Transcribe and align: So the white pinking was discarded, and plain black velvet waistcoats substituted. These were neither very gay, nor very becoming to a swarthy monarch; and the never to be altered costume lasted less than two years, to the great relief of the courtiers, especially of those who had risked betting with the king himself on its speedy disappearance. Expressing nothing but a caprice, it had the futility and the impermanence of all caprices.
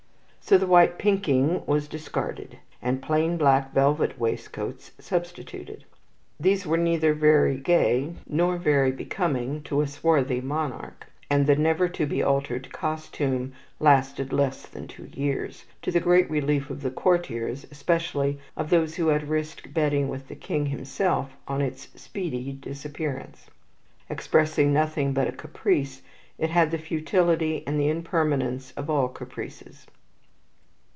So 0.43 0.57
the 0.57 0.67
white 0.67 0.97
pinking 0.99 1.65
was 1.65 1.87
discarded, 1.87 2.57
and 2.81 3.01
plain 3.01 3.37
black 3.37 3.73
velvet 3.73 4.19
waistcoats 4.19 4.91
substituted. 4.99 5.85
These 6.41 6.67
were 6.67 6.75
neither 6.75 7.13
very 7.13 7.55
gay, 7.55 8.15
nor 8.27 8.57
very 8.57 8.91
becoming 8.91 9.61
to 9.63 9.79
a 9.79 9.87
swarthy 9.87 10.41
monarch; 10.41 11.05
and 11.29 11.47
the 11.47 11.55
never 11.55 11.87
to 11.89 12.05
be 12.05 12.21
altered 12.21 12.73
costume 12.73 13.53
lasted 13.79 14.33
less 14.33 14.65
than 14.65 14.89
two 14.89 15.09
years, 15.13 15.63
to 15.83 15.91
the 15.91 16.01
great 16.01 16.29
relief 16.29 16.69
of 16.69 16.81
the 16.81 16.91
courtiers, 16.91 17.65
especially 17.71 18.37
of 18.57 18.69
those 18.69 18.95
who 18.95 19.07
had 19.07 19.29
risked 19.29 19.73
betting 19.73 20.09
with 20.09 20.27
the 20.27 20.35
king 20.35 20.65
himself 20.65 21.31
on 21.47 21.61
its 21.61 21.87
speedy 21.95 22.51
disappearance. 22.51 23.49
Expressing 24.09 24.73
nothing 24.73 25.13
but 25.13 25.29
a 25.29 25.31
caprice, 25.31 26.01
it 26.37 26.49
had 26.49 26.71
the 26.71 26.77
futility 26.77 27.63
and 27.65 27.79
the 27.79 27.87
impermanence 27.87 28.73
of 28.73 28.89
all 28.89 29.07
caprices. 29.07 29.87